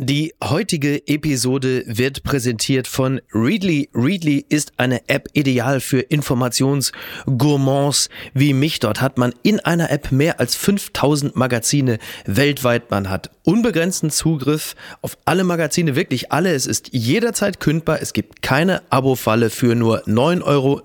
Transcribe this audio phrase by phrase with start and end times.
[0.00, 3.90] Die heutige Episode wird präsentiert von Readly.
[3.92, 8.78] Readly ist eine App ideal für Informationsgourmands wie mich.
[8.78, 12.92] Dort hat man in einer App mehr als 5000 Magazine weltweit.
[12.92, 16.52] Man hat unbegrenzten Zugriff auf alle Magazine, wirklich alle.
[16.52, 18.00] Es ist jederzeit kündbar.
[18.02, 20.82] Es gibt keine Abo-Falle für nur 9,99 Euro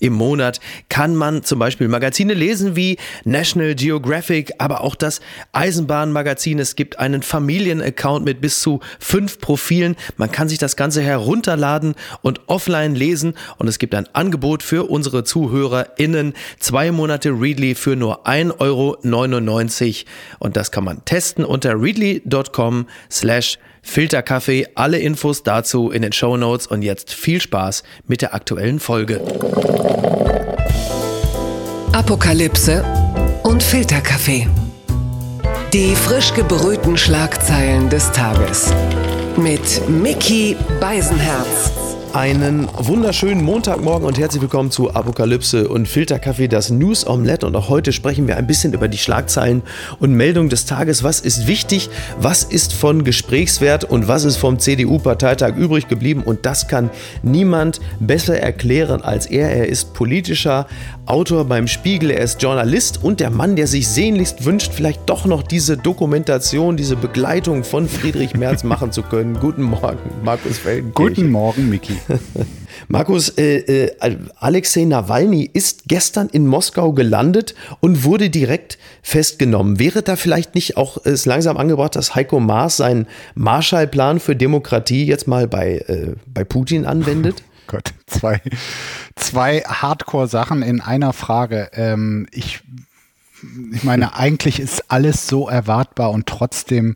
[0.00, 0.58] im Monat.
[0.88, 5.20] Kann man zum Beispiel Magazine lesen wie National Geographic, aber auch das
[5.52, 6.58] Eisenbahnmagazin.
[6.58, 9.94] Es gibt einen Familien Account mit bis zu fünf Profilen.
[10.16, 14.90] Man kann sich das Ganze herunterladen und offline lesen und es gibt ein Angebot für
[14.90, 16.34] unsere ZuhörerInnen.
[16.58, 18.96] Zwei Monate Readly für nur 1,99 Euro
[20.40, 24.66] und das kann man testen unter readly.com slash Filterkaffee.
[24.74, 29.20] Alle Infos dazu in den Show Notes und jetzt viel Spaß mit der aktuellen Folge.
[31.92, 32.84] Apokalypse
[33.42, 34.46] und Filterkaffee.
[35.72, 38.72] Die frisch gebrühten Schlagzeilen des Tages.
[39.36, 41.77] Mit Mickey Beisenherz.
[42.18, 47.46] Einen wunderschönen Montagmorgen und herzlich willkommen zu Apokalypse und Filterkaffee, das News Omelette.
[47.46, 49.62] Und auch heute sprechen wir ein bisschen über die Schlagzeilen
[50.00, 51.04] und Meldungen des Tages.
[51.04, 51.90] Was ist wichtig?
[52.18, 53.84] Was ist von Gesprächswert?
[53.84, 56.24] Und was ist vom CDU-Parteitag übrig geblieben?
[56.24, 56.90] Und das kann
[57.22, 59.52] niemand besser erklären als er.
[59.52, 60.66] Er ist politischer
[61.08, 65.24] Autor beim Spiegel, er ist Journalist und der Mann, der sich sehnlichst wünscht, vielleicht doch
[65.24, 69.38] noch diese Dokumentation, diese Begleitung von Friedrich Merz machen zu können.
[69.40, 71.14] Guten Morgen, Markus Feldenkirchen.
[71.14, 71.94] Guten Morgen, Miki.
[72.88, 79.78] Markus, äh, äh, Alexei Nawalny ist gestern in Moskau gelandet und wurde direkt festgenommen.
[79.78, 85.06] Wäre da vielleicht nicht auch es langsam angebracht, dass Heiko Maas seinen Marshallplan für Demokratie
[85.06, 87.42] jetzt mal bei, äh, bei Putin anwendet?
[87.68, 88.40] Oh Gott, zwei,
[89.14, 91.68] zwei Hardcore-Sachen in einer Frage.
[91.74, 92.60] Ähm, ich,
[93.74, 96.94] ich meine, eigentlich ist alles so erwartbar und trotzdem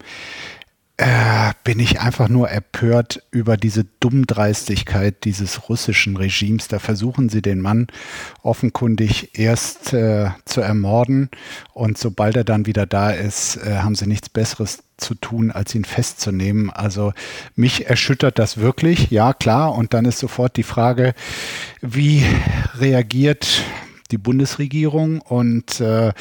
[1.02, 6.68] äh, bin ich einfach nur empört über diese Dummdreistigkeit dieses russischen Regimes.
[6.68, 7.88] Da versuchen sie den Mann
[8.42, 11.28] offenkundig erst äh, zu ermorden
[11.74, 15.74] und sobald er dann wieder da ist, äh, haben sie nichts Besseres zu tun, als
[15.74, 16.70] ihn festzunehmen.
[16.70, 17.12] Also
[17.56, 19.74] mich erschüttert das wirklich, ja klar.
[19.74, 21.14] Und dann ist sofort die Frage,
[21.80, 22.24] wie
[22.78, 23.64] reagiert
[24.12, 26.12] die Bundesregierung und äh,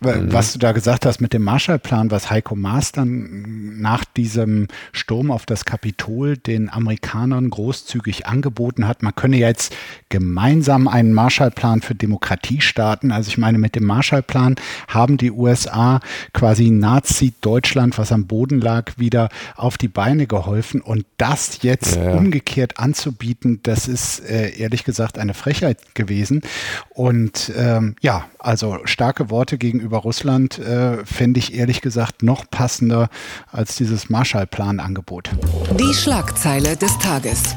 [0.00, 0.32] mhm.
[0.32, 5.30] was du da gesagt hast mit dem Marshallplan, was Heiko Maas dann nach diesem Sturm
[5.30, 9.02] auf das Kapitol den Amerikanern großzügig angeboten hat.
[9.02, 9.74] Man könne jetzt
[10.08, 13.12] gemeinsam einen Marshallplan für Demokratie starten.
[13.12, 14.56] Also ich meine, mit dem Marshallplan
[14.88, 16.00] haben die USA
[16.32, 20.80] quasi Nazi-Deutschland, was am Boden lag, wieder auf die Beine geholfen.
[20.80, 22.12] Und das jetzt ja.
[22.12, 26.42] umgekehrt anzubieten, das ist äh, ehrlich gesagt eine Frechheit gewesen.
[26.90, 33.08] Und ähm, ja, also starke Worte gegenüber Russland äh, fände ich ehrlich gesagt noch passender
[33.52, 35.30] als dieses Marshallplan-Angebot.
[35.78, 37.54] Die Schlagzeile des Tages.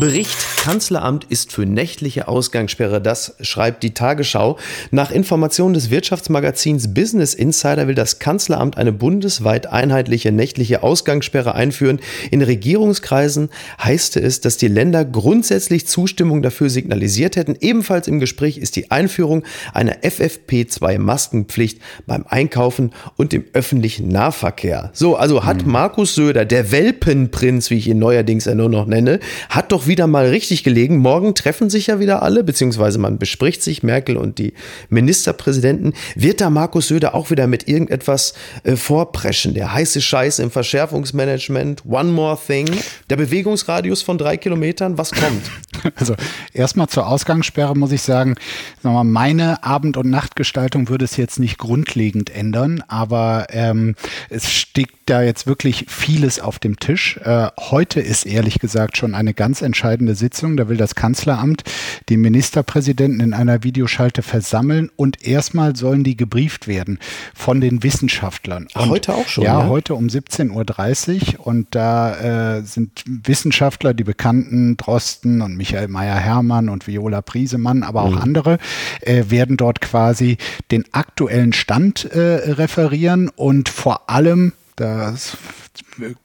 [0.00, 3.00] Bericht Kanzleramt ist für nächtliche Ausgangssperre.
[3.00, 4.58] Das schreibt die Tagesschau.
[4.90, 12.00] Nach Informationen des Wirtschaftsmagazins Business Insider will das Kanzleramt eine bundesweit einheitliche nächtliche Ausgangssperre einführen.
[12.30, 13.48] In Regierungskreisen
[13.82, 17.56] heißt es, dass die Länder grundsätzlich Zustimmung dafür signalisiert hätten.
[17.58, 24.90] Ebenfalls im Gespräch ist die Einführung einer FFP2-Maskenpflicht beim Einkaufen und im öffentlichen Nahverkehr.
[24.92, 25.70] So, also hat hm.
[25.70, 30.06] Markus Söder, der Welpenprinz, wie ich ihn neuerdings ja nur noch nenne, hat doch wieder
[30.06, 30.98] mal richtig gelegen.
[30.98, 34.54] Morgen treffen sich ja wieder alle, beziehungsweise man bespricht sich, Merkel und die
[34.88, 35.94] Ministerpräsidenten.
[36.14, 38.34] Wird da Markus Söder auch wieder mit irgendetwas
[38.64, 39.54] äh, vorpreschen?
[39.54, 42.68] Der heiße Scheiß im Verschärfungsmanagement, One More Thing,
[43.10, 45.42] der Bewegungsradius von drei Kilometern, was kommt?
[45.96, 46.14] Also
[46.52, 48.36] erstmal zur Ausgangssperre muss ich sagen,
[48.82, 53.96] mal, meine Abend- und Nachtgestaltung würde es jetzt nicht grundlegend ändern, aber ähm,
[54.30, 57.18] es steckt da jetzt wirklich vieles auf dem Tisch.
[57.24, 60.56] Äh, heute ist ehrlich gesagt schon eine ganz entscheidende Sitzung.
[60.56, 61.64] Da will das Kanzleramt
[62.08, 66.98] die Ministerpräsidenten in einer Videoschalte versammeln und erstmal sollen die gebrieft werden
[67.34, 68.68] von den Wissenschaftlern.
[68.74, 69.44] Und, heute auch schon?
[69.44, 69.68] Ja, ja?
[69.68, 76.70] heute um 17.30 Uhr und da äh, sind Wissenschaftler, die bekannten Drosten und Michael Meyer-Hermann
[76.70, 78.22] und Viola Priesemann, aber auch mhm.
[78.22, 78.58] andere,
[79.02, 80.38] äh, werden dort quasi
[80.70, 85.36] den aktuellen Stand äh, referieren und vor allem das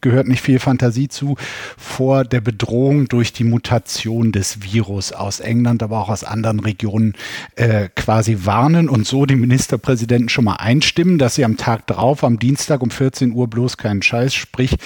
[0.01, 1.35] gehört nicht viel Fantasie zu,
[1.77, 7.13] vor der Bedrohung durch die Mutation des Virus aus England, aber auch aus anderen Regionen
[7.55, 12.23] äh, quasi warnen und so die Ministerpräsidenten schon mal einstimmen, dass sie am Tag drauf,
[12.23, 14.77] am Dienstag um 14 Uhr bloß keinen Scheiß, sprich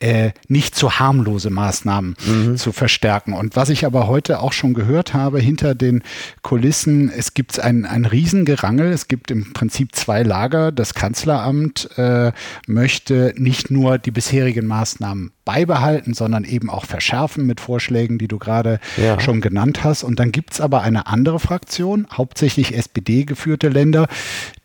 [0.00, 2.56] äh, nicht zu harmlose Maßnahmen mhm.
[2.56, 3.34] zu verstärken.
[3.34, 6.02] Und was ich aber heute auch schon gehört habe, hinter den
[6.42, 8.92] Kulissen, es gibt ein, ein Riesengerangel.
[8.92, 10.72] Es gibt im Prinzip zwei Lager.
[10.72, 12.32] Das Kanzleramt äh,
[12.66, 18.38] möchte nicht nur die bisherigen Maßnahmen beibehalten, sondern eben auch verschärfen mit Vorschlägen, die du
[18.38, 19.18] gerade ja.
[19.18, 20.04] schon genannt hast.
[20.04, 24.06] Und dann gibt es aber eine andere Fraktion, hauptsächlich SPD geführte Länder,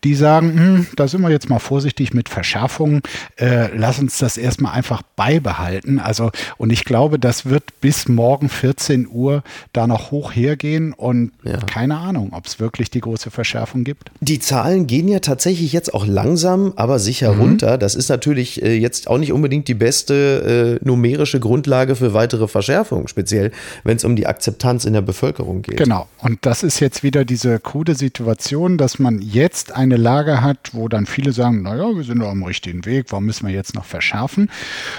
[0.03, 3.01] die sagen, hm, da sind wir jetzt mal vorsichtig mit Verschärfungen,
[3.37, 5.97] äh, lass uns das erstmal einfach beibehalten.
[5.97, 9.41] Also, und ich glaube, das wird bis morgen 14 Uhr
[9.73, 11.57] da noch hoch hergehen und ja.
[11.57, 14.11] keine Ahnung, ob es wirklich die große Verschärfung gibt.
[14.21, 17.41] Die Zahlen gehen ja tatsächlich jetzt auch langsam, aber sicher mhm.
[17.41, 17.79] runter.
[17.79, 22.47] Das ist natürlich äh, jetzt auch nicht unbedingt die beste äh, numerische Grundlage für weitere
[22.47, 23.51] Verschärfungen, speziell
[23.83, 25.77] wenn es um die Akzeptanz in der Bevölkerung geht.
[25.77, 26.07] Genau.
[26.19, 30.87] Und das ist jetzt wieder diese krude Situation, dass man jetzt eine Lage hat, wo
[30.87, 33.85] dann viele sagen, naja, wir sind doch am richtigen Weg, warum müssen wir jetzt noch
[33.85, 34.49] verschärfen?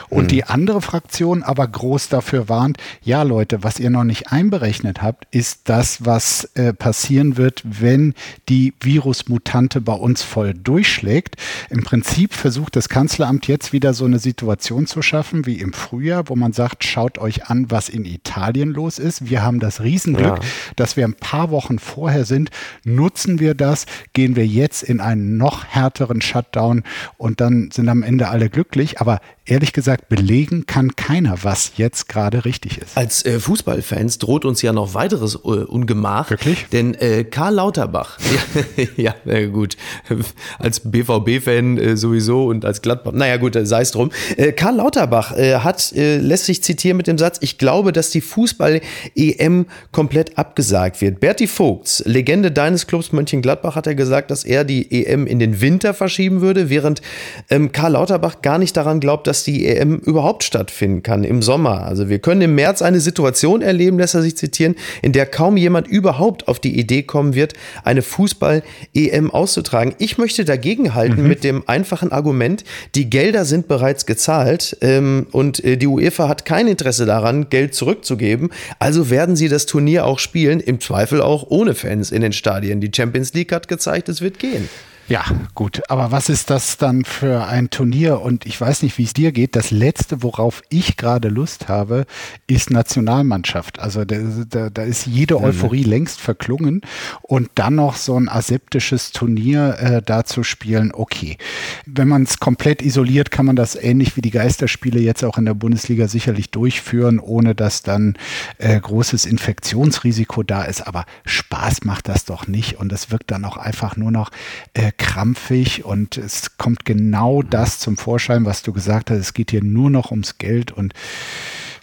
[0.08, 0.28] Und mhm.
[0.28, 5.26] die andere Fraktion aber groß dafür warnt, ja Leute, was ihr noch nicht einberechnet habt,
[5.30, 8.14] ist das, was äh, passieren wird, wenn
[8.48, 11.36] die Virusmutante bei uns voll durchschlägt.
[11.70, 16.28] Im Prinzip versucht das Kanzleramt jetzt wieder so eine Situation zu schaffen wie im Frühjahr,
[16.28, 19.28] wo man sagt, schaut euch an, was in Italien los ist.
[19.28, 20.48] Wir haben das Riesenglück, ja.
[20.76, 22.50] dass wir ein paar Wochen vorher sind.
[22.84, 26.84] Nutzen wir das, gehen wir jetzt in einen noch härteren Shutdown
[27.16, 29.00] und dann sind am Ende alle glücklich.
[29.00, 32.96] Aber ehrlich gesagt, belegen kann keiner, was jetzt gerade richtig ist.
[32.96, 36.30] Als äh, Fußballfans droht uns ja noch weiteres äh, Ungemach.
[36.30, 36.66] Wirklich?
[36.72, 38.18] Denn äh, Karl Lauterbach,
[38.96, 39.76] ja, ja gut,
[40.58, 44.10] als BVB-Fan äh, sowieso und als Gladbach, naja gut, sei es drum.
[44.36, 48.20] Äh, Karl Lauterbach äh, hat, lässt sich zitieren mit dem Satz, ich glaube, dass die
[48.20, 51.20] Fußball-EM komplett abgesagt wird.
[51.20, 55.60] Berti Vogts, Legende deines Clubs Mönchengladbach, hat er gesagt, dass er die EM in den
[55.60, 57.02] Winter verschieben würde, während
[57.50, 61.42] ähm, Karl Lauterbach gar nicht daran glaubt, dass dass die EM überhaupt stattfinden kann im
[61.42, 61.82] Sommer.
[61.82, 65.58] Also wir können im März eine Situation erleben, lässt er sich zitieren, in der kaum
[65.58, 67.52] jemand überhaupt auf die Idee kommen wird,
[67.84, 69.94] eine Fußball-EM auszutragen.
[69.98, 71.28] Ich möchte dagegen halten mhm.
[71.28, 76.46] mit dem einfachen Argument, die Gelder sind bereits gezahlt ähm, und äh, die UEFA hat
[76.46, 78.48] kein Interesse daran, Geld zurückzugeben.
[78.78, 82.80] Also werden sie das Turnier auch spielen, im Zweifel auch ohne Fans in den Stadien.
[82.80, 84.70] Die Champions League hat gezeigt, es wird gehen.
[85.08, 85.24] Ja,
[85.54, 85.82] gut.
[85.88, 88.20] Aber was ist das dann für ein Turnier?
[88.22, 89.54] Und ich weiß nicht, wie es dir geht.
[89.54, 92.06] Das letzte, worauf ich gerade Lust habe,
[92.48, 93.78] ist Nationalmannschaft.
[93.78, 94.16] Also da,
[94.48, 95.44] da, da ist jede mhm.
[95.44, 95.90] Euphorie mhm.
[95.90, 96.80] längst verklungen.
[97.22, 101.38] Und dann noch so ein aseptisches Turnier äh, da zu spielen, okay.
[101.84, 105.44] Wenn man es komplett isoliert, kann man das ähnlich wie die Geisterspiele jetzt auch in
[105.44, 108.16] der Bundesliga sicherlich durchführen, ohne dass dann
[108.58, 110.88] äh, großes Infektionsrisiko da ist.
[110.88, 112.80] Aber Spaß macht das doch nicht.
[112.80, 114.32] Und es wirkt dann auch einfach nur noch
[114.74, 119.18] äh, krampfig und es kommt genau das zum Vorschein, was du gesagt hast.
[119.18, 120.94] Es geht hier nur noch ums Geld und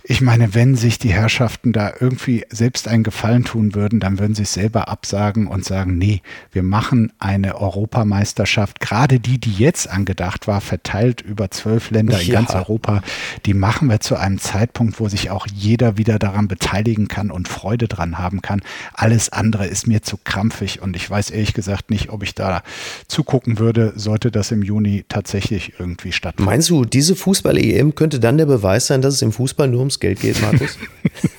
[0.06, 4.36] ich meine, wenn sich die Herrschaften da irgendwie selbst einen Gefallen tun würden, dann würden
[4.36, 6.22] sie es selber absagen und sagen, nee,
[6.52, 12.28] wir machen eine Europameisterschaft, gerade die, die jetzt angedacht war, verteilt über zwölf Länder in
[12.28, 12.34] ja.
[12.34, 13.02] ganz Europa,
[13.46, 17.48] die machen wir zu einem Zeitpunkt, wo sich auch jeder wieder daran beteiligen kann und
[17.48, 18.62] Freude dran haben kann.
[18.94, 22.62] Alles andere ist mir zu krampfig und ich weiß ehrlich gesagt nicht, ob ich da
[23.08, 26.50] zugucken würde, sollte das im Juni tatsächlich irgendwie stattfinden.
[26.50, 29.93] Meinst du, diese Fußball-EM könnte dann der Beweis sein, dass es im Fußball nur ums
[30.00, 30.78] Geld geht, Markus?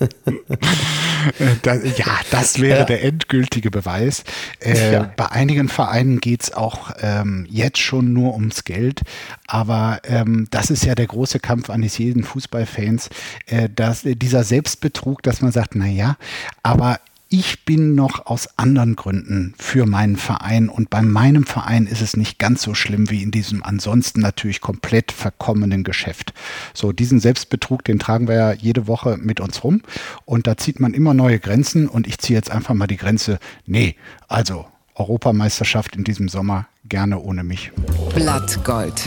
[1.63, 2.85] das, ja, das wäre ja.
[2.85, 4.25] der endgültige Beweis.
[4.61, 5.13] Äh, ja.
[5.17, 9.03] Bei einigen Vereinen geht es auch ähm, jetzt schon nur ums Geld,
[9.47, 13.11] aber ähm, das ist ja der große Kampf eines jeden Fußballfans,
[13.47, 16.17] äh, dass, äh, dieser Selbstbetrug, dass man sagt, naja,
[16.63, 22.01] aber ich bin noch aus anderen Gründen für meinen Verein und bei meinem Verein ist
[22.01, 26.33] es nicht ganz so schlimm wie in diesem ansonsten natürlich komplett verkommenen Geschäft.
[26.73, 29.83] So, diesen Selbstbetrug, den tragen wir ja jede Woche mit uns rum
[30.25, 33.39] und da zieht man immer neue Grenzen und ich ziehe jetzt einfach mal die Grenze,
[33.67, 33.97] nee,
[34.29, 37.73] also Europameisterschaft in diesem Sommer gerne ohne mich.
[38.15, 39.03] Blattgold.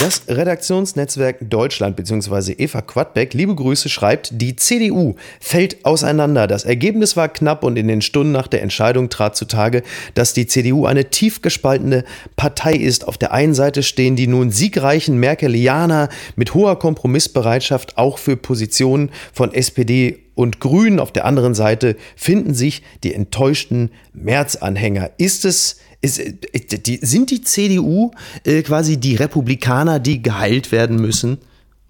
[0.00, 2.54] Das Redaktionsnetzwerk Deutschland bzw.
[2.58, 6.48] Eva Quadbeck, liebe Grüße, schreibt, die CDU fällt auseinander.
[6.48, 9.84] Das Ergebnis war knapp und in den Stunden nach der Entscheidung trat zutage,
[10.14, 13.06] dass die CDU eine tief gespaltene Partei ist.
[13.06, 19.12] Auf der einen Seite stehen die nun siegreichen Merkelianer mit hoher Kompromissbereitschaft auch für Positionen
[19.32, 20.98] von SPD und Grünen.
[20.98, 25.12] Auf der anderen Seite finden sich die enttäuschten Märzanhänger.
[25.18, 28.12] Ist es ist, äh, sind die CDU
[28.44, 31.38] äh, quasi die Republikaner, die geheilt werden müssen?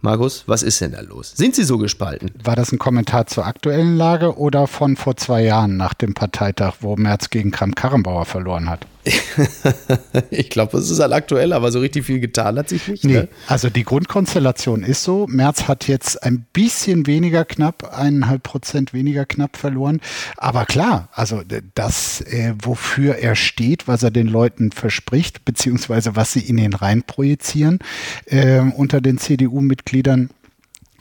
[0.00, 1.32] Markus, was ist denn da los?
[1.34, 2.30] Sind Sie so gespalten?
[2.42, 6.76] War das ein Kommentar zur aktuellen Lage oder von vor zwei Jahren nach dem Parteitag,
[6.80, 8.86] wo Merz gegen Kram-Karrenbauer verloren hat?
[10.30, 13.04] ich glaube, es ist halt aktuell, aber so richtig viel getan hat sich nicht.
[13.04, 13.28] Nee, ne?
[13.46, 15.26] also die Grundkonstellation ist so.
[15.28, 20.00] Merz hat jetzt ein bisschen weniger knapp, eineinhalb Prozent weniger knapp verloren.
[20.36, 21.42] Aber klar, also
[21.74, 26.74] das, äh, wofür er steht, was er den Leuten verspricht, beziehungsweise was sie in ihn
[26.74, 27.80] reinprojizieren
[28.26, 30.30] äh, unter den CDU-Mitgliedern,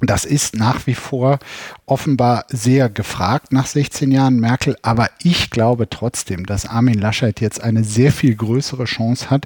[0.09, 1.39] das ist nach wie vor
[1.85, 7.61] offenbar sehr gefragt nach 16 Jahren Merkel, aber ich glaube trotzdem, dass Armin Laschet jetzt
[7.61, 9.45] eine sehr viel größere Chance hat,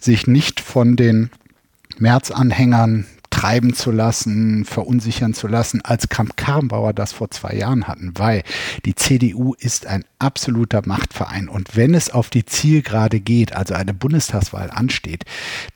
[0.00, 1.30] sich nicht von den
[1.98, 3.06] März-Anhängern
[3.40, 8.42] treiben zu lassen, verunsichern zu lassen, als Kramp-Karrenbauer das vor zwei Jahren hatten, weil
[8.84, 11.48] die CDU ist ein absoluter Machtverein.
[11.48, 15.24] Und wenn es auf die Zielgerade geht, also eine Bundestagswahl ansteht,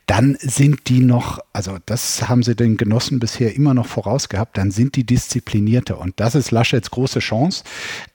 [0.05, 4.69] dann sind die noch, also das haben sie den Genossen bisher immer noch vorausgehabt, dann
[4.69, 5.97] sind die disziplinierter.
[5.97, 7.63] Und das ist Laschets große Chance,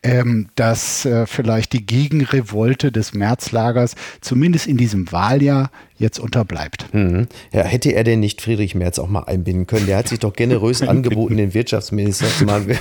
[0.04, 6.92] ähm, dass äh, vielleicht die Gegenrevolte des Märzlagers zumindest in diesem Wahljahr jetzt unterbleibt.
[6.92, 7.28] Mhm.
[7.52, 9.86] Ja, hätte er denn nicht Friedrich Merz auch mal einbinden können?
[9.86, 12.78] Der hat sich doch generös angeboten, den Wirtschaftsminister zu machen.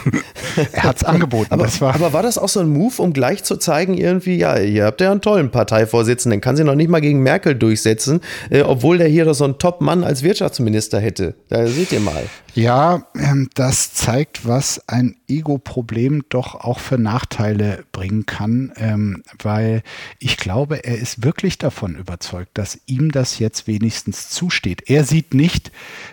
[0.72, 1.52] er hat es angeboten.
[1.52, 4.58] Aber war, aber war das auch so ein Move, um gleich zu zeigen, irgendwie, ja,
[4.58, 8.62] ihr habt ja einen tollen Parteivorsitzenden, kann sie noch nicht mal gegen Merkel durchsetzen, äh,
[8.62, 11.36] obwohl der hier doch so einen Top-Mann als Wirtschaftsminister hätte.
[11.50, 12.24] Da seht ihr mal.
[12.60, 19.82] Ja, ähm, das zeigt, was ein Ego-Problem doch auch für Nachteile bringen kann, ähm, weil
[20.20, 24.90] ich glaube, er ist wirklich davon überzeugt, dass ihm das jetzt wenigstens zusteht.
[24.90, 25.72] Er sieht nicht,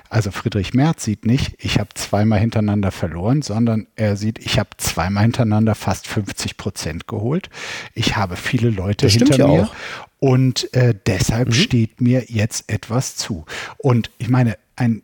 [0.09, 4.71] also Friedrich Merz sieht nicht, ich habe zweimal hintereinander verloren, sondern er sieht, ich habe
[4.77, 7.51] zweimal hintereinander fast 50 Prozent geholt.
[7.93, 9.63] Ich habe viele Leute hinter ja mir.
[9.65, 9.75] Auch.
[10.21, 11.55] Und äh, deshalb mhm.
[11.55, 13.45] steht mir jetzt etwas zu.
[13.79, 15.03] Und ich meine, ein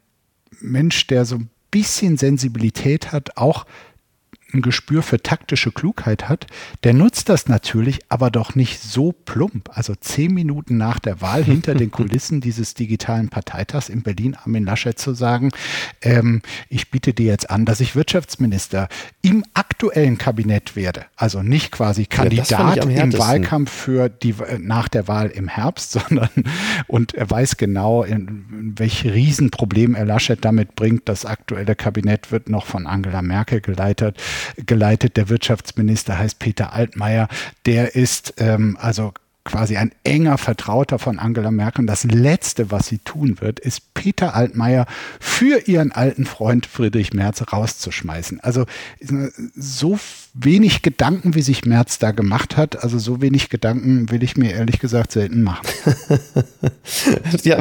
[0.62, 3.66] Mensch, der so ein bisschen Sensibilität hat, auch
[4.52, 6.46] ein Gespür für taktische Klugheit hat,
[6.84, 9.70] der nutzt das natürlich, aber doch nicht so plump.
[9.72, 14.64] Also zehn Minuten nach der Wahl hinter den Kulissen dieses digitalen Parteitags in Berlin Armin
[14.64, 15.50] Laschet zu sagen,
[16.00, 18.88] ähm, ich biete dir jetzt an, dass ich Wirtschaftsminister
[19.22, 21.04] im aktuellen Kabinett werde.
[21.16, 26.30] Also nicht quasi Kandidat ja, im Wahlkampf für die nach der Wahl im Herbst, sondern
[26.86, 31.08] und er weiß genau, in, in welche Riesenproblem er Laschet damit bringt.
[31.08, 34.16] Das aktuelle Kabinett wird noch von Angela Merkel geleitet
[34.56, 35.16] geleitet.
[35.16, 37.28] Der Wirtschaftsminister heißt Peter Altmaier.
[37.66, 39.12] Der ist ähm, also
[39.44, 41.82] quasi ein enger Vertrauter von Angela Merkel.
[41.82, 44.86] Und das Letzte, was sie tun wird, ist Peter Altmaier
[45.20, 48.40] für ihren alten Freund Friedrich Merz rauszuschmeißen.
[48.40, 48.66] Also
[49.54, 49.98] so
[50.34, 54.52] wenig Gedanken, wie sich Merz da gemacht hat, also so wenig Gedanken will ich mir
[54.52, 55.66] ehrlich gesagt selten machen.
[57.42, 57.58] ja,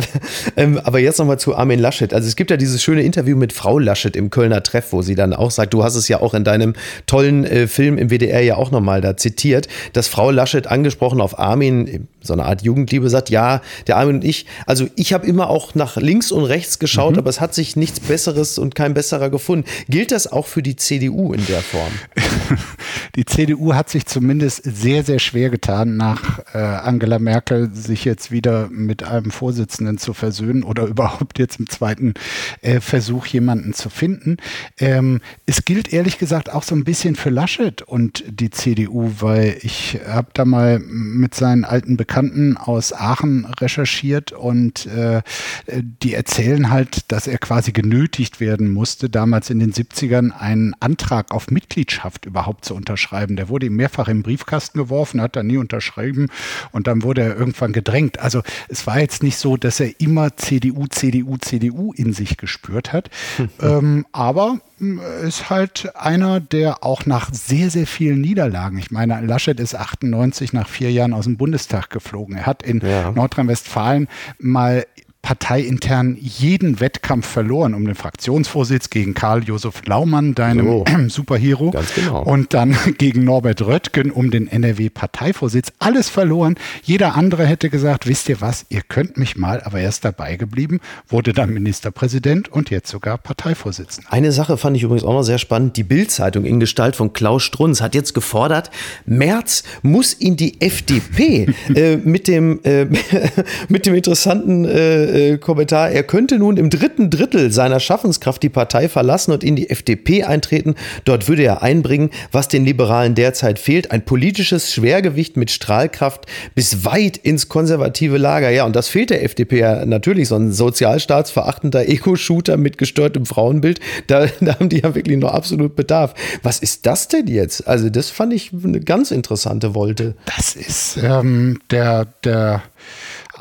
[0.56, 2.14] ähm, aber jetzt nochmal zu Armin Laschet.
[2.14, 5.16] Also es gibt ja dieses schöne Interview mit Frau Laschet im Kölner Treff, wo sie
[5.16, 6.74] dann auch sagt, du hast es ja auch in deinem
[7.08, 11.38] tollen äh, Film im WDR ja auch nochmal da zitiert, dass Frau Laschet angesprochen auf
[11.38, 15.26] Armin, sehen, so eine Art Jugendliebe, sagt, ja, der Armin und ich, also ich habe
[15.26, 17.20] immer auch nach links und rechts geschaut, mhm.
[17.20, 19.68] aber es hat sich nichts Besseres und kein besserer gefunden.
[19.90, 21.92] Gilt das auch für die CDU in der Form?
[23.16, 28.32] die CDU hat sich zumindest sehr, sehr schwer getan, nach äh, Angela Merkel sich jetzt
[28.32, 32.14] wieder mit einem Vorsitzenden zu versöhnen oder überhaupt jetzt im zweiten
[32.62, 34.38] äh, Versuch jemanden zu finden.
[34.78, 39.58] Ähm, es gilt ehrlich gesagt auch so ein bisschen für Laschet und die CDU, weil
[39.62, 42.11] ich habe da mal mit seinen alten Bekannten
[42.58, 45.22] aus Aachen recherchiert und äh,
[45.68, 51.32] die erzählen halt, dass er quasi genötigt werden musste, damals in den 70ern einen Antrag
[51.32, 53.36] auf Mitgliedschaft überhaupt überhaupt zu unterschreiben.
[53.36, 56.28] Der wurde ihm mehrfach im Briefkasten geworfen, hat er nie unterschrieben
[56.72, 58.20] und dann wurde er irgendwann gedrängt.
[58.20, 62.94] Also es war jetzt nicht so, dass er immer CDU, CDU, CDU in sich gespürt
[62.94, 63.10] hat.
[63.62, 69.22] ähm, aber hm, ist halt einer, der auch nach sehr, sehr vielen Niederlagen, ich meine,
[69.22, 72.36] Laschet ist 98 nach vier Jahren aus dem Bundestag geflogen.
[72.36, 73.12] Er hat in ja.
[73.12, 74.08] Nordrhein-Westfalen
[74.40, 74.86] mal
[75.22, 81.72] parteiintern jeden Wettkampf verloren um den Fraktionsvorsitz gegen Karl-Josef Laumann, deinem so, Superhero.
[81.72, 82.24] Ganz genau.
[82.24, 85.74] Und dann gegen Norbert Röttgen um den NRW-Parteivorsitz.
[85.78, 86.56] Alles verloren.
[86.84, 90.38] Jeder andere hätte gesagt, wisst ihr was, ihr könnt mich mal, aber er ist dabei
[90.38, 94.12] geblieben, wurde dann Ministerpräsident und jetzt sogar Parteivorsitzender.
[94.12, 95.78] Eine Sache fand ich übrigens auch noch sehr spannend.
[95.78, 98.72] Die Bild-Zeitung in Gestalt von Klaus Strunz hat jetzt gefordert,
[99.06, 102.88] Merz muss in die FDP äh, mit, dem, äh,
[103.70, 104.66] mit dem interessanten
[105.12, 109.56] äh, Kommentar, er könnte nun im dritten Drittel seiner Schaffenskraft die Partei verlassen und in
[109.56, 110.76] die FDP eintreten.
[111.06, 116.26] Dort würde er einbringen, was den Liberalen derzeit fehlt, ein politisches Schwergewicht mit Strahlkraft
[116.56, 118.50] bis weit ins konservative Lager.
[118.50, 123.80] Ja, und das fehlt der FDP ja natürlich, so ein sozialstaatsverachtender Ego-Shooter mit gestörtem Frauenbild,
[124.08, 126.14] da, da haben die ja wirklich noch absolut Bedarf.
[126.44, 127.68] Was ist das denn jetzt?
[127.68, 130.16] Also das fand ich eine ganz interessante Wolte.
[130.26, 132.64] Das ist ähm, der, der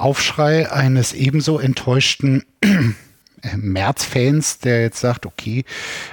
[0.01, 2.45] Aufschrei eines ebenso enttäuschten
[3.57, 5.65] März-Fans, der jetzt sagt, okay,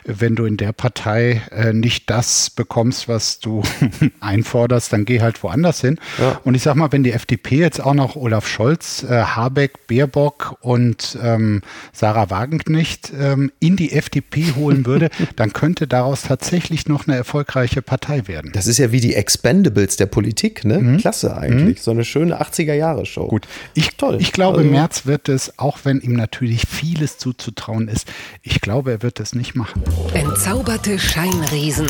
[0.05, 3.63] wenn du in der Partei äh, nicht das bekommst, was du
[4.19, 6.00] einforderst, dann geh halt woanders hin.
[6.17, 6.39] Ja.
[6.43, 10.57] Und ich sag mal, wenn die FDP jetzt auch noch Olaf Scholz, äh, Habeck, Baerbock
[10.62, 11.62] und ähm,
[11.93, 17.81] Sarah Wagenknecht ähm, in die FDP holen würde, dann könnte daraus tatsächlich noch eine erfolgreiche
[17.81, 18.51] Partei werden.
[18.53, 20.79] Das ist ja wie die Expendables der Politik, ne?
[20.79, 20.98] Mhm.
[20.98, 21.77] Klasse eigentlich.
[21.79, 21.81] Mhm.
[21.81, 23.27] So eine schöne 80er-Jahre-Show.
[23.27, 24.17] Gut, ich, Toll.
[24.19, 28.07] ich glaube, also, März wird es, auch wenn ihm natürlich vieles zuzutrauen ist.
[28.41, 29.83] Ich glaube, er wird es nicht machen.
[30.13, 31.88] Entzauberte Scheinriesen.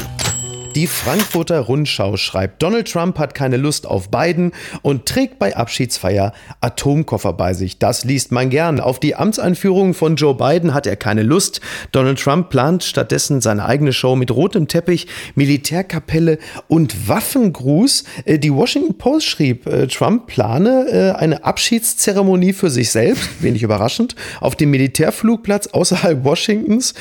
[0.78, 4.52] Die Frankfurter Rundschau schreibt, Donald Trump hat keine Lust auf Biden
[4.84, 7.80] und trägt bei Abschiedsfeier Atomkoffer bei sich.
[7.80, 8.80] Das liest man gern.
[8.80, 11.62] Auf die Amtseinführung von Joe Biden hat er keine Lust.
[11.94, 18.04] Donald Trump plant stattdessen seine eigene Show mit rotem Teppich, Militärkapelle und Waffengruß.
[18.26, 23.64] Äh, die Washington Post schrieb, äh, Trump plane äh, eine Abschiedszeremonie für sich selbst, wenig
[23.64, 26.94] überraschend, auf dem Militärflugplatz außerhalb Washingtons,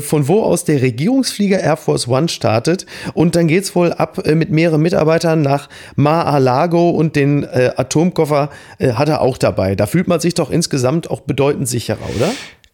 [0.00, 2.86] von wo aus der Regierungsflieger Air Force One startet.
[3.14, 7.72] Und dann geht es wohl ab äh, mit mehreren Mitarbeitern nach Mar-a-Lago und den äh,
[7.76, 9.74] Atomkoffer äh, hat er auch dabei.
[9.74, 12.30] Da fühlt man sich doch insgesamt auch bedeutend sicherer, oder?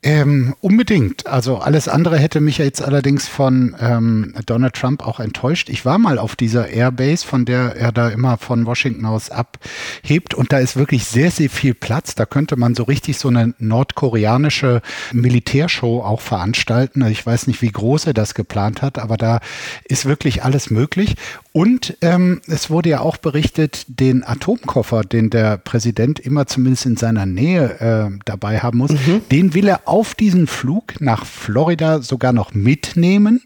[0.06, 1.26] Ähm, unbedingt.
[1.26, 5.70] Also alles andere hätte mich jetzt allerdings von ähm, Donald Trump auch enttäuscht.
[5.70, 10.34] Ich war mal auf dieser Airbase, von der er da immer von Washington aus abhebt
[10.34, 12.14] und da ist wirklich sehr, sehr viel Platz.
[12.14, 14.82] Da könnte man so richtig so eine nordkoreanische
[15.14, 17.06] Militärshow auch veranstalten.
[17.06, 19.40] Ich weiß nicht, wie groß er das geplant hat, aber da
[19.84, 21.16] ist wirklich alles möglich.
[21.56, 26.96] Und ähm, es wurde ja auch berichtet, den Atomkoffer, den der Präsident immer zumindest in
[26.96, 29.22] seiner Nähe äh, dabei haben muss, mhm.
[29.30, 33.40] den will er auf diesen Flug nach Florida sogar noch mitnehmen,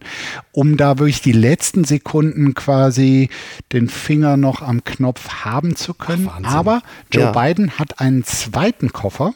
[0.53, 3.29] um da wirklich die letzten Sekunden quasi
[3.73, 6.31] den Finger noch am Knopf haben zu können.
[6.33, 6.81] Ach, Aber
[7.12, 7.33] Joe ja.
[7.33, 9.35] Biden hat einen zweiten Koffer.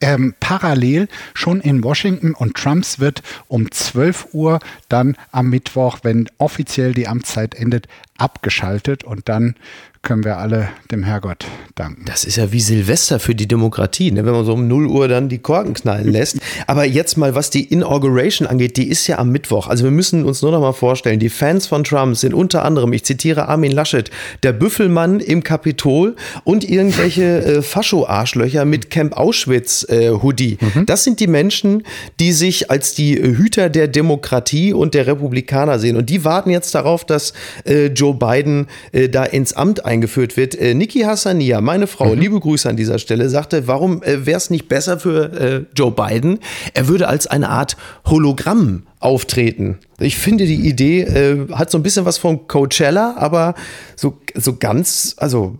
[0.00, 6.28] Ähm, parallel schon in Washington und Trumps wird um 12 Uhr dann am Mittwoch, wenn
[6.38, 7.86] offiziell die Amtszeit endet,
[8.16, 9.56] abgeschaltet und dann
[10.04, 12.04] können wir alle dem Herrgott danken.
[12.04, 14.24] Das ist ja wie Silvester für die Demokratie, ne?
[14.24, 16.38] wenn man so um 0 Uhr dann die Korken knallen lässt.
[16.66, 19.66] Aber jetzt mal, was die Inauguration angeht, die ist ja am Mittwoch.
[19.66, 22.92] Also wir müssen uns nur noch mal vorstellen, die Fans von Trump sind unter anderem,
[22.92, 24.10] ich zitiere Armin Laschet,
[24.42, 30.58] der Büffelmann im Kapitol und irgendwelche äh, Fascho-Arschlöcher mit Camp Auschwitz-Hoodie.
[30.60, 30.86] Äh, mhm.
[30.86, 31.82] Das sind die Menschen,
[32.20, 35.96] die sich als die Hüter der Demokratie und der Republikaner sehen.
[35.96, 37.32] Und die warten jetzt darauf, dass
[37.64, 40.54] äh, Joe Biden äh, da ins Amt eintritt eingeführt wird.
[40.54, 42.20] Äh, Niki Hassania, meine Frau, mhm.
[42.20, 45.92] liebe Grüße an dieser Stelle, sagte, warum äh, wäre es nicht besser für äh, Joe
[45.92, 46.40] Biden?
[46.74, 49.78] Er würde als eine Art Hologramm auftreten.
[50.00, 53.54] Ich finde, die Idee äh, hat so ein bisschen was von Coachella, aber
[53.96, 55.58] so, so ganz, also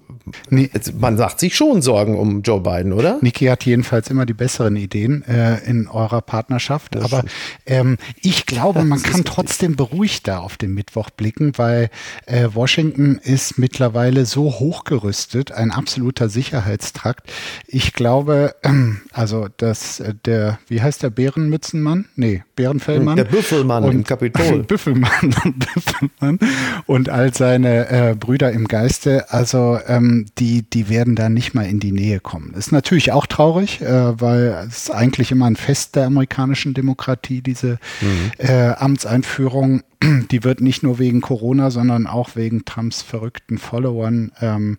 [0.49, 0.71] Nee.
[0.99, 3.19] Man sagt sich schon Sorgen um Joe Biden, oder?
[3.21, 6.95] Niki hat jedenfalls immer die besseren Ideen äh, in eurer Partnerschaft.
[6.95, 7.25] Das Aber
[7.67, 11.91] ähm, ich glaube, man kann trotzdem beruhigter auf den Mittwoch blicken, weil
[12.27, 17.31] äh, Washington ist mittlerweile so hochgerüstet, ein absoluter Sicherheitstrakt.
[17.67, 22.07] Ich glaube, ähm, also dass äh, der, wie heißt der Bärenmützenmann?
[22.17, 23.17] Nee, Bärenfellmann.
[23.17, 24.63] Der Büffelmann und, im Kapitol.
[24.67, 26.39] Büffelmann und Büffelmann
[26.87, 29.31] und all seine äh, Brüder im Geiste.
[29.31, 32.55] Also ähm, die, die werden da nicht mal in die Nähe kommen.
[32.55, 37.43] Ist natürlich auch traurig, äh, weil es ist eigentlich immer ein Fest der amerikanischen Demokratie,
[37.43, 38.31] diese mhm.
[38.39, 39.83] äh, Amtseinführung
[40.31, 44.77] die wird nicht nur wegen Corona, sondern auch wegen Trumps verrückten Followern ähm,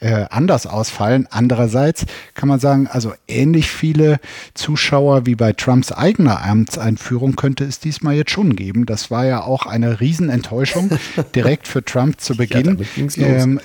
[0.00, 1.26] äh, anders ausfallen.
[1.30, 4.20] Andererseits kann man sagen, also ähnlich viele
[4.54, 8.86] Zuschauer wie bei Trumps eigener Amtseinführung könnte es diesmal jetzt schon geben.
[8.86, 10.90] Das war ja auch eine Riesenenttäuschung
[11.34, 12.84] direkt für Trump zu Beginn,
[13.16, 13.60] ja, ähm,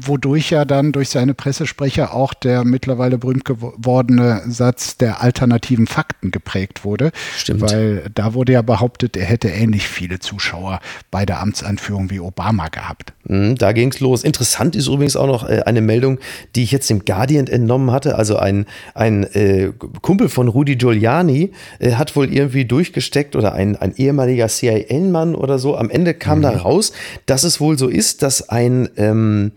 [0.00, 6.30] wodurch ja dann durch seine Pressesprecher auch der mittlerweile berühmt gewordene Satz der alternativen Fakten
[6.30, 7.12] geprägt wurde.
[7.36, 7.62] Stimmt.
[7.62, 12.20] Weil da wurde ja behauptet, er hätte ähnlich viele Zuschauer Zuschauer bei der Amtsanführung wie
[12.20, 13.12] Obama gehabt.
[13.24, 14.24] Mhm, da ging es los.
[14.24, 16.18] Interessant ist übrigens auch noch äh, eine Meldung,
[16.54, 18.16] die ich jetzt dem Guardian entnommen hatte.
[18.16, 23.76] Also ein, ein äh, Kumpel von Rudy Giuliani äh, hat wohl irgendwie durchgesteckt oder ein,
[23.76, 25.76] ein ehemaliger CIA-Mann oder so.
[25.76, 26.42] Am Ende kam mhm.
[26.42, 26.92] da raus,
[27.26, 29.52] dass es wohl so ist, dass ein, ähm,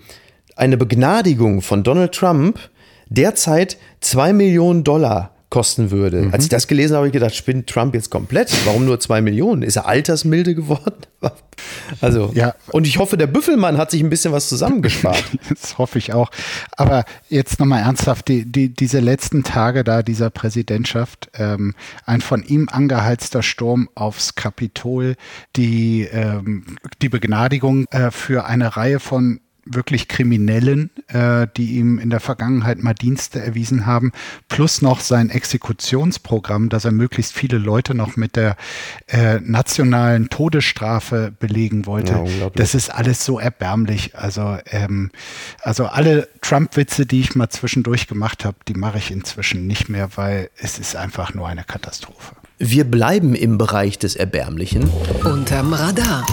[0.62, 2.60] eine Begnadigung von Donald Trump
[3.10, 6.22] derzeit zwei Millionen Dollar kosten würde.
[6.22, 6.34] Mhm.
[6.34, 8.54] Als ich das gelesen habe, habe ich gedacht, spinnt Trump jetzt komplett?
[8.66, 9.64] Warum nur zwei Millionen?
[9.64, 11.02] Ist er altersmilde geworden?
[12.00, 12.56] Also, ja.
[12.72, 15.24] und ich hoffe, der Büffelmann hat sich ein bisschen was zusammengespart.
[15.50, 16.32] das hoffe ich auch.
[16.76, 22.42] Aber jetzt nochmal ernsthaft, die, die, diese letzten Tage da dieser Präsidentschaft, ähm, ein von
[22.44, 25.16] ihm angeheizter Sturm aufs Kapitol,
[25.56, 32.10] die, ähm, die Begnadigung äh, für eine Reihe von wirklich Kriminellen, äh, die ihm in
[32.10, 34.12] der Vergangenheit mal Dienste erwiesen haben,
[34.50, 38.56] plus noch sein Exekutionsprogramm, dass er möglichst viele Leute noch mit der
[39.08, 42.14] äh, nationalen Todesstrafe belegen wollte.
[42.40, 44.16] Ja, das ist alles so erbärmlich.
[44.16, 45.12] Also, ähm,
[45.62, 50.10] also alle Trump-Witze, die ich mal zwischendurch gemacht habe, die mache ich inzwischen nicht mehr,
[50.16, 52.36] weil es ist einfach nur eine Katastrophe.
[52.58, 54.90] Wir bleiben im Bereich des Erbärmlichen.
[55.24, 56.26] Unterm Radar.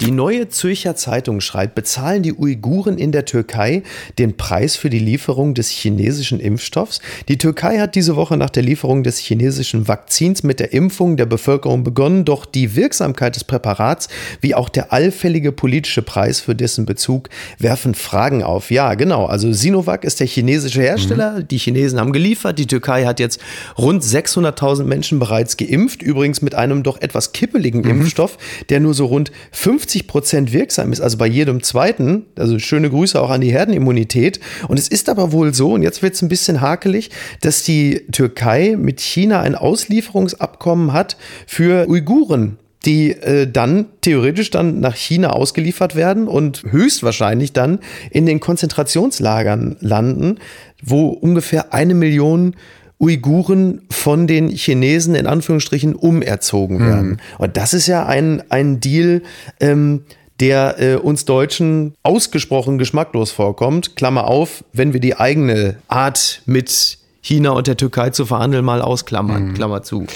[0.00, 3.82] Die neue Zürcher Zeitung schreibt, bezahlen die Uiguren in der Türkei
[4.18, 7.00] den Preis für die Lieferung des chinesischen Impfstoffs?
[7.28, 11.24] Die Türkei hat diese Woche nach der Lieferung des chinesischen Vakzins mit der Impfung der
[11.24, 14.08] Bevölkerung begonnen, doch die Wirksamkeit des Präparats
[14.42, 18.70] wie auch der allfällige politische Preis für dessen Bezug werfen Fragen auf.
[18.70, 19.24] Ja, genau.
[19.24, 21.38] Also Sinovac ist der chinesische Hersteller.
[21.38, 21.48] Mhm.
[21.48, 22.58] Die Chinesen haben geliefert.
[22.58, 23.40] Die Türkei hat jetzt
[23.78, 26.02] rund 600.000 Menschen bereits geimpft.
[26.02, 27.90] Übrigens mit einem doch etwas kippeligen mhm.
[27.90, 28.36] Impfstoff,
[28.68, 32.26] der nur so rund 50 50 Prozent wirksam ist, also bei jedem zweiten.
[32.36, 34.40] Also schöne Grüße auch an die Herdenimmunität.
[34.66, 38.04] Und es ist aber wohl so, und jetzt wird es ein bisschen hakelig, dass die
[38.10, 45.30] Türkei mit China ein Auslieferungsabkommen hat für Uiguren die äh, dann theoretisch dann nach China
[45.30, 47.80] ausgeliefert werden und höchstwahrscheinlich dann
[48.12, 50.38] in den Konzentrationslagern landen,
[50.84, 52.54] wo ungefähr eine Million
[52.98, 56.86] Uiguren von den Chinesen in Anführungsstrichen umerzogen mhm.
[56.86, 57.08] werden.
[57.08, 57.16] Mhm.
[57.38, 59.22] Und das ist ja ein, ein Deal,
[59.60, 60.02] ähm,
[60.40, 63.96] der äh, uns Deutschen ausgesprochen geschmacklos vorkommt.
[63.96, 68.80] Klammer auf, wenn wir die eigene Art mit China und der Türkei zu verhandeln, mal
[68.80, 69.54] ausklammern, mhm.
[69.54, 70.06] Klammer zu.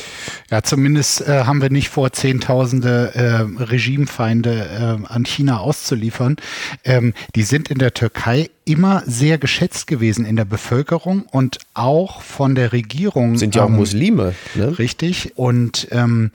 [0.48, 6.36] Ja, zumindest äh, haben wir nicht vor, Zehntausende äh, Regimefeinde äh, an China auszuliefern.
[6.84, 12.22] Ähm, die sind in der Türkei immer sehr geschätzt gewesen in der Bevölkerung und auch
[12.22, 13.36] von der Regierung.
[13.36, 14.34] Sind ja auch ähm, Muslime.
[14.54, 14.78] Ne?
[14.78, 15.32] Richtig.
[15.34, 16.30] Und ähm,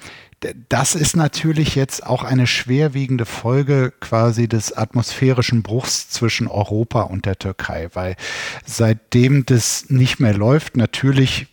[0.70, 7.26] das ist natürlich jetzt auch eine schwerwiegende Folge quasi des atmosphärischen Bruchs zwischen Europa und
[7.26, 8.16] der Türkei, weil
[8.66, 11.48] seitdem das nicht mehr läuft, natürlich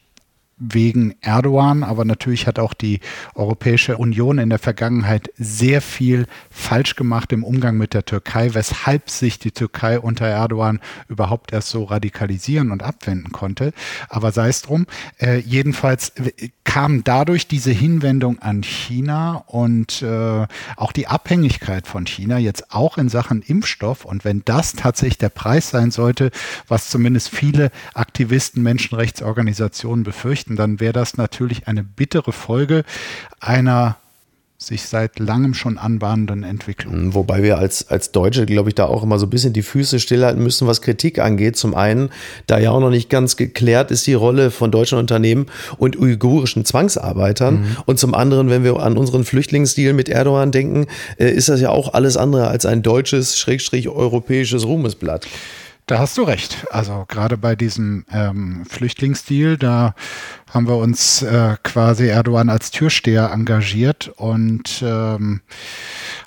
[0.58, 3.00] wegen Erdogan, aber natürlich hat auch die
[3.34, 9.10] Europäische Union in der Vergangenheit sehr viel falsch gemacht im Umgang mit der Türkei, weshalb
[9.10, 13.72] sich die Türkei unter Erdogan überhaupt erst so radikalisieren und abwenden konnte.
[14.08, 14.86] Aber sei es drum.
[15.18, 16.12] Äh, jedenfalls
[16.64, 22.98] kam dadurch diese Hinwendung an China und äh, auch die Abhängigkeit von China jetzt auch
[22.98, 24.04] in Sachen Impfstoff.
[24.04, 26.30] Und wenn das tatsächlich der Preis sein sollte,
[26.68, 32.84] was zumindest viele Aktivisten, Menschenrechtsorganisationen befürchten, betrachten, dann wäre das natürlich eine bittere Folge
[33.40, 33.96] einer
[34.58, 37.06] sich seit langem schon anbahnenden Entwicklung.
[37.06, 39.62] Mhm, wobei wir als, als Deutsche, glaube ich, da auch immer so ein bisschen die
[39.62, 41.56] Füße stillhalten müssen, was Kritik angeht.
[41.56, 42.10] Zum einen,
[42.46, 45.46] da ja auch noch nicht ganz geklärt ist die Rolle von deutschen Unternehmen
[45.78, 47.54] und uigurischen Zwangsarbeitern.
[47.54, 47.76] Mhm.
[47.86, 50.86] Und zum anderen, wenn wir an unseren Flüchtlingsdeal mit Erdogan denken,
[51.18, 55.26] äh, ist das ja auch alles andere als ein deutsches, schrägstrich europäisches Ruhmesblatt.
[55.86, 56.66] Da hast du recht.
[56.70, 59.94] Also gerade bei diesem ähm, Flüchtlingsdeal, da
[60.52, 65.40] haben wir uns äh, quasi Erdogan als Türsteher engagiert und ähm,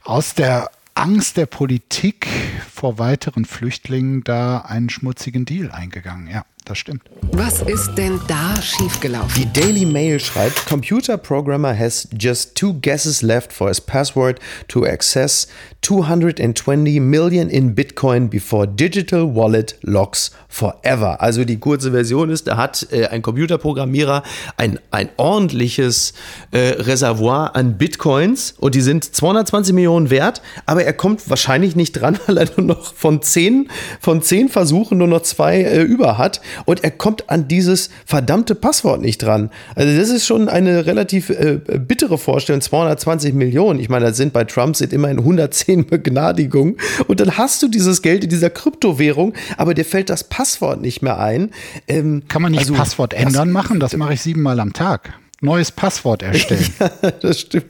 [0.04, 2.28] aus der Angst der Politik
[2.74, 6.28] vor weiteren Flüchtlingen da einen schmutzigen Deal eingegangen.
[6.28, 7.04] Ja das stimmt.
[7.32, 9.32] Was ist denn da schiefgelaufen?
[9.38, 14.86] Die Daily Mail schreibt, Computer Programmer has just two guesses left for his password to
[14.86, 15.48] access
[15.82, 21.22] 220 million in Bitcoin before digital wallet locks forever.
[21.22, 24.24] Also die kurze Version ist, da hat äh, ein Computerprogrammierer
[24.58, 26.14] ein, ein ordentliches
[26.52, 31.92] äh, Reservoir an Bitcoins und die sind 220 Millionen wert, aber er kommt wahrscheinlich nicht
[31.92, 36.18] dran, weil er nur noch von zehn, von zehn Versuchen nur noch zwei äh, über
[36.18, 39.50] hat und er kommt an dieses verdammte Passwort nicht dran.
[39.76, 43.80] Also das ist schon eine relativ äh, bittere Vorstellung, 220 Millionen.
[43.80, 48.02] Ich meine, das sind bei Trump sind immerhin 110 Begnadigungen und dann hast du dieses
[48.02, 51.52] Geld in dieser Kryptowährung, aber dir fällt das Passwort nicht mehr ein.
[51.88, 53.80] Ähm, Kann man nicht also, Passwort ändern machen?
[53.80, 55.14] Das mache ich siebenmal am Tag.
[55.42, 56.66] Neues Passwort erstellen.
[56.80, 57.66] ja, das stimmt.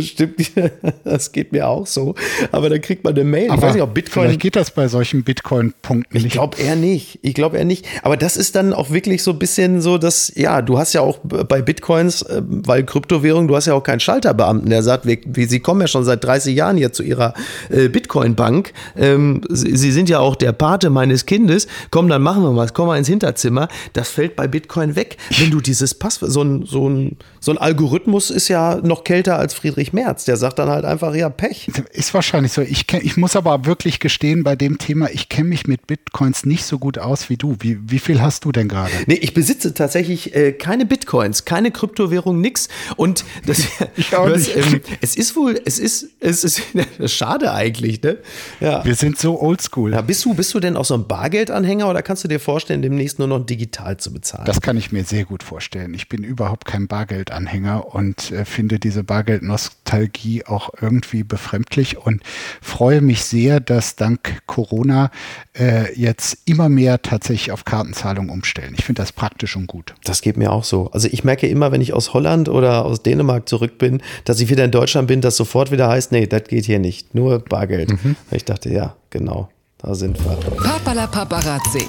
[0.00, 0.52] Stimmt,
[1.04, 2.14] das geht mir auch so.
[2.52, 3.50] Aber dann kriegt man eine Mail.
[3.50, 4.24] Aber ich weiß nicht, ob Bitcoin.
[4.24, 6.26] Vielleicht geht das bei solchen Bitcoin-Punkten nicht.
[6.26, 7.18] Ich glaube eher nicht.
[7.20, 7.84] Ich glaube eher nicht.
[8.02, 11.02] Aber das ist dann auch wirklich so ein bisschen so, dass, ja, du hast ja
[11.02, 15.44] auch bei Bitcoins, äh, weil Kryptowährung, du hast ja auch keinen Schalterbeamten, der sagt, wie,
[15.44, 17.34] sie kommen ja schon seit 30 Jahren hier zu ihrer
[17.68, 18.72] äh, Bitcoin-Bank.
[18.96, 21.66] Ähm, sie, sie, sind ja auch der Pate meines Kindes.
[21.90, 22.72] Komm, dann machen wir was.
[22.72, 23.68] Komm mal ins Hinterzimmer.
[23.92, 25.18] Das fällt bei Bitcoin weg.
[25.38, 29.38] Wenn du dieses Passwort, so ein, so ein, so ein Algorithmus ist ja noch kälter
[29.38, 30.24] als Friedrich Friedrich Merz.
[30.24, 31.68] Der sagt dann halt einfach, ja, Pech.
[31.92, 32.62] Ist wahrscheinlich so.
[32.62, 36.46] Ich, kenn, ich muss aber wirklich gestehen, bei dem Thema, ich kenne mich mit Bitcoins
[36.46, 37.56] nicht so gut aus wie du.
[37.60, 38.92] Wie, wie viel hast du denn gerade?
[39.06, 42.68] Nee, ich besitze tatsächlich äh, keine Bitcoins, keine Kryptowährung, nix.
[42.96, 43.62] Und das,
[43.96, 44.44] ich auch nicht.
[44.54, 46.44] Ähm, es ist wohl, es ist, es
[46.98, 48.18] ist schade eigentlich, ne?
[48.60, 48.84] Ja.
[48.84, 49.92] Wir sind so oldschool.
[49.92, 52.82] Ja, bist du, bist du denn auch so ein Bargeldanhänger oder kannst du dir vorstellen,
[52.82, 54.44] demnächst nur noch digital zu bezahlen?
[54.44, 55.92] Das kann ich mir sehr gut vorstellen.
[55.94, 59.63] Ich bin überhaupt kein Bargeldanhänger und äh, finde diese Bargeldnos
[59.94, 62.22] Nostalgie auch irgendwie befremdlich und
[62.60, 65.10] freue mich sehr, dass dank Corona
[65.58, 68.74] äh, jetzt immer mehr tatsächlich auf Kartenzahlung umstellen.
[68.76, 69.94] Ich finde das praktisch und gut.
[70.04, 70.90] Das geht mir auch so.
[70.90, 74.50] Also ich merke immer, wenn ich aus Holland oder aus Dänemark zurück bin, dass ich
[74.50, 77.90] wieder in Deutschland bin, dass sofort wieder heißt, nee, das geht hier nicht, nur Bargeld.
[77.90, 78.16] Mhm.
[78.30, 79.48] Ich dachte, ja, genau,
[79.78, 80.36] da sind wir.
[80.56, 81.86] Papala Paparazzi.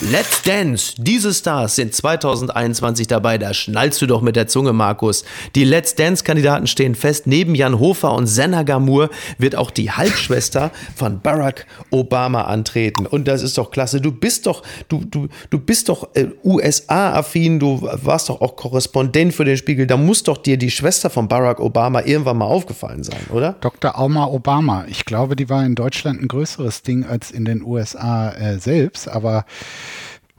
[0.00, 0.94] Let's Dance.
[0.98, 3.38] Diese Stars sind 2021 dabei.
[3.38, 5.24] Da schnallst du doch mit der Zunge, Markus.
[5.54, 7.26] Die Let's Dance-Kandidaten stehen fest.
[7.26, 13.06] Neben Jan Hofer und Senna Gamur wird auch die Halbschwester von Barack Obama antreten.
[13.06, 14.00] Und das ist doch klasse.
[14.00, 17.60] Du bist doch, du, du, du bist doch äh, USA-affin.
[17.60, 19.86] Du warst doch auch Korrespondent für den Spiegel.
[19.86, 23.56] Da muss doch dir die Schwester von Barack Obama irgendwann mal aufgefallen sein, oder?
[23.60, 23.96] Dr.
[23.96, 24.86] Alma Obama.
[24.88, 29.08] Ich glaube, die war in Deutschland ein größeres Ding als in den USA äh, selbst.
[29.08, 29.46] Aber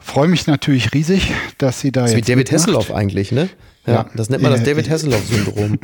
[0.05, 2.27] Freue mich natürlich riesig, dass sie da das ist jetzt.
[2.27, 3.49] Wie David Hasselhoff eigentlich, ne?
[3.87, 5.79] Ja, ja, das nennt man das äh, David Hasselhoff-Syndrom.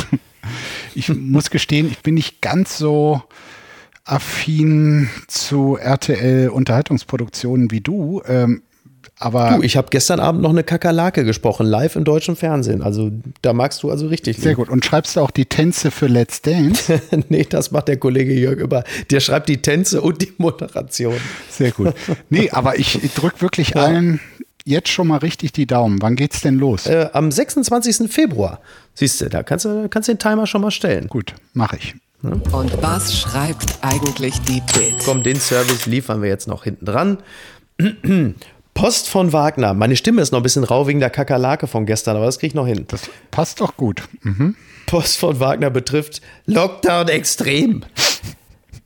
[0.95, 3.23] ich muss gestehen, ich bin nicht ganz so
[4.05, 8.21] affin zu RTL-Unterhaltungsproduktionen wie du.
[8.27, 8.61] Ähm,
[9.21, 12.81] aber du, ich habe gestern Abend noch eine Kakerlake gesprochen, live im deutschen Fernsehen.
[12.81, 14.37] Also da magst du also richtig.
[14.37, 14.69] Sehr gut.
[14.69, 17.01] Und schreibst du auch die Tänze für Let's Dance?
[17.29, 18.83] nee, das macht der Kollege Jörg über.
[19.09, 21.15] Der schreibt die Tänze und die Moderation.
[21.49, 21.93] Sehr gut.
[22.29, 23.83] Nee, aber ich drücke wirklich ja.
[23.83, 24.19] allen
[24.65, 26.01] jetzt schon mal richtig die Daumen.
[26.01, 26.85] Wann geht's denn los?
[26.87, 28.11] Äh, am 26.
[28.11, 28.59] Februar.
[28.93, 31.07] Siehst du, da kannst du kannst den Timer schon mal stellen.
[31.07, 31.95] Gut, mache ich.
[32.23, 34.95] Und was schreibt eigentlich die Bild?
[35.05, 37.17] Komm, den Service liefern wir jetzt noch hinten dran.
[38.81, 39.75] Post von Wagner.
[39.75, 42.47] Meine Stimme ist noch ein bisschen rau wegen der Kakerlake von gestern, aber das kriege
[42.47, 42.85] ich noch hin.
[42.87, 44.01] Das passt doch gut.
[44.23, 44.55] Mhm.
[44.87, 47.83] Post von Wagner betrifft Lockdown extrem.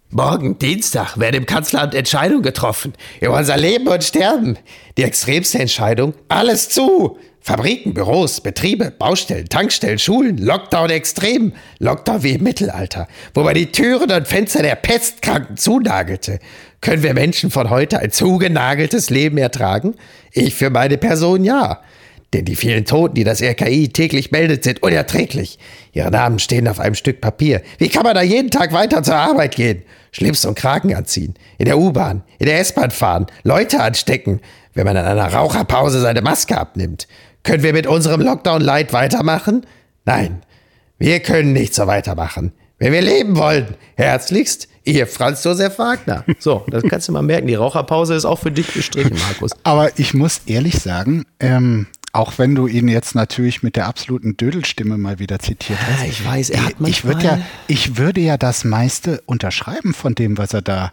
[0.09, 2.91] Morgen, Dienstag, werden im Kanzleramt Entscheidungen getroffen.
[3.21, 4.57] Über unser Leben und Sterben.
[4.97, 7.17] Die extremste Entscheidung, alles zu.
[7.47, 11.53] Fabriken, Büros, Betriebe, Baustellen, Tankstellen, Schulen, Lockdown extrem.
[11.77, 16.39] Lockdown wie im Mittelalter, wo man die Türen und Fenster der Pestkranken zunagelte.
[16.81, 19.93] Können wir Menschen von heute ein zugenageltes Leben ertragen?
[20.31, 21.81] Ich für meine Person ja.
[22.33, 25.59] Denn die vielen Toten, die das RKI täglich meldet, sind unerträglich.
[25.93, 27.61] Ihre Namen stehen auf einem Stück Papier.
[27.77, 29.83] Wie kann man da jeden Tag weiter zur Arbeit gehen?
[30.11, 34.39] Schlips und Kragen anziehen, in der U-Bahn, in der S-Bahn fahren, Leute anstecken,
[34.73, 37.07] wenn man in einer Raucherpause seine Maske abnimmt.
[37.45, 39.65] Können wir mit unserem Lockdown-Light weitermachen?
[40.03, 40.41] Nein,
[40.97, 42.51] wir können nicht so weitermachen.
[42.79, 46.25] Wenn wir leben wollen, herzlichst, Ihr Franz Josef Wagner.
[46.39, 47.47] So, das kannst du mal merken.
[47.47, 49.51] Die Raucherpause ist auch für dich gestrichen, Markus.
[49.63, 54.37] Aber ich muss ehrlich sagen, ähm, auch wenn du ihn jetzt natürlich mit der absoluten
[54.37, 56.01] Dödelstimme mal wieder zitiert hast.
[56.01, 59.93] Ja, ich weiß, er hat manchmal ich, würde ja, ich würde ja das meiste unterschreiben
[59.93, 60.91] von dem, was er da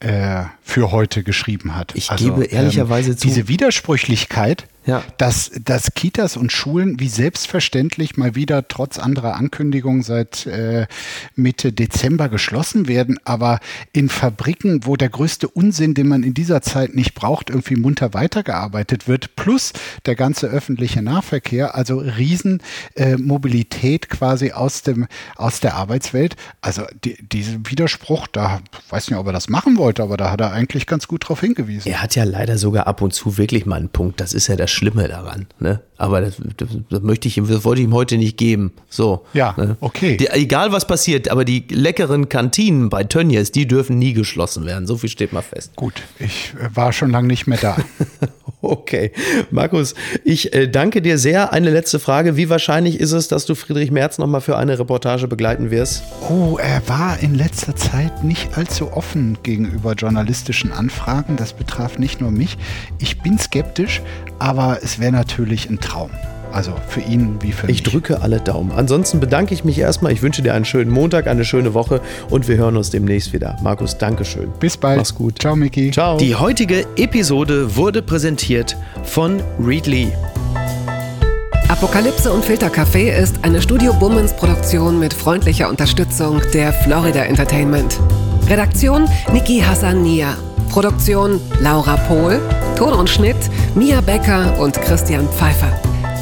[0.00, 1.94] äh, für heute geschrieben hat.
[1.94, 3.28] Ich also, gebe ehrlicherweise ähm, zu.
[3.28, 5.02] Diese Widersprüchlichkeit ja.
[5.18, 10.86] dass, dass Kitas und Schulen wie selbstverständlich mal wieder trotz anderer Ankündigungen seit äh,
[11.34, 13.60] Mitte Dezember geschlossen werden, aber
[13.92, 18.14] in Fabriken, wo der größte Unsinn, den man in dieser Zeit nicht braucht, irgendwie munter
[18.14, 19.72] weitergearbeitet wird, plus
[20.06, 26.36] der ganze öffentliche Nahverkehr, also Riesenmobilität äh, quasi aus, dem, aus der Arbeitswelt.
[26.60, 30.40] Also die, diesen Widerspruch, da weiß nicht, ob er das machen wollte, aber da hat
[30.40, 31.90] er eigentlich ganz gut drauf hingewiesen.
[31.90, 34.20] Er hat ja leider sogar ab und zu wirklich mal einen Punkt.
[34.20, 35.46] Das ist ja das Schlimme daran.
[35.58, 35.80] Ne?
[35.98, 38.72] Aber das, das, das, möchte ich ihm, das wollte ich ihm heute nicht geben.
[38.90, 39.24] So.
[39.32, 39.76] Ja, ne?
[39.80, 40.18] okay.
[40.18, 44.86] Die, egal was passiert, aber die leckeren Kantinen bei Tönnies, die dürfen nie geschlossen werden.
[44.86, 45.74] So viel steht mal fest.
[45.74, 47.76] Gut, ich äh, war schon lange nicht mehr da.
[48.60, 49.12] okay.
[49.50, 51.54] Markus, ich äh, danke dir sehr.
[51.54, 52.36] Eine letzte Frage.
[52.36, 56.02] Wie wahrscheinlich ist es, dass du Friedrich Merz nochmal für eine Reportage begleiten wirst?
[56.28, 61.36] Oh, er war in letzter Zeit nicht allzu offen gegenüber journalistischen Anfragen.
[61.36, 62.58] Das betraf nicht nur mich.
[62.98, 64.02] Ich bin skeptisch,
[64.38, 66.10] aber es wäre natürlich ein Traum.
[66.52, 67.92] Also für ihn wie für Ich mich.
[67.92, 68.72] drücke alle Daumen.
[68.72, 70.12] Ansonsten bedanke ich mich erstmal.
[70.12, 72.00] Ich wünsche dir einen schönen Montag, eine schöne Woche
[72.30, 73.56] und wir hören uns demnächst wieder.
[73.62, 74.50] Markus, Dankeschön.
[74.58, 74.96] Bis bald.
[74.98, 75.38] Mach's gut.
[75.40, 75.90] Ciao, Miki.
[75.90, 76.16] Ciao.
[76.16, 78.74] Die heutige Episode wurde präsentiert
[79.04, 80.10] von Readly.
[81.68, 87.98] Apokalypse und Filtercafé ist eine Studio Bummens Produktion mit freundlicher Unterstützung der Florida Entertainment.
[88.48, 90.36] Redaktion Niki Hassania.
[90.68, 92.40] Produktion Laura Pohl.
[92.76, 93.36] Ton und Schnitt
[93.74, 95.72] Mia Becker und Christian Pfeiffer.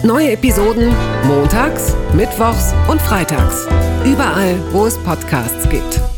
[0.02, 0.94] Neue Episoden
[1.26, 3.66] montags, mittwochs und freitags.
[4.04, 6.13] Überall, wo es Podcasts gibt.